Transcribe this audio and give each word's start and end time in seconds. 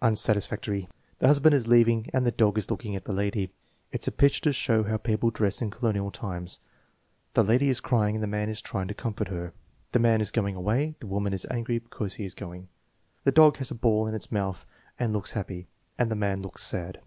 Unsatisfactory. 0.00 0.88
"The 1.18 1.26
husband 1.26 1.52
is 1.52 1.66
leaving 1.66 2.08
and 2.14 2.24
the 2.24 2.30
dog 2.30 2.58
is 2.58 2.70
looking 2.70 2.94
at 2.94 3.06
the 3.06 3.12
lady." 3.12 3.50
"It's 3.90 4.06
a 4.06 4.12
picture 4.12 4.42
to 4.42 4.52
show 4.52 4.84
how 4.84 4.98
people 4.98 5.30
dressed 5.32 5.60
in 5.62 5.72
colonial 5.72 6.12
tunes." 6.12 6.60
"The 7.32 7.42
lady 7.42 7.70
is 7.70 7.80
crying 7.80 8.14
and 8.14 8.22
the 8.22 8.28
man 8.28 8.48
is 8.48 8.62
trying 8.62 8.86
to 8.86 8.94
comfort 8.94 9.26
her." 9.26 9.52
"The 9.90 9.98
man 9.98 10.20
is 10.20 10.30
going 10.30 10.54
away. 10.54 10.94
The 11.00 11.08
woman 11.08 11.32
is 11.32 11.44
angry 11.50 11.80
because 11.80 12.14
he 12.14 12.24
is 12.24 12.36
going. 12.36 12.68
The 13.24 13.32
dog 13.32 13.56
has 13.56 13.72
a 13.72 13.74
ball 13.74 14.06
in 14.06 14.14
its 14.14 14.30
mouth 14.30 14.64
and 14.96 15.12
looks 15.12 15.32
happy, 15.32 15.66
and 15.98 16.08
the 16.08 16.14
man 16.14 16.40
looks 16.40 16.62
sad." 16.62 17.00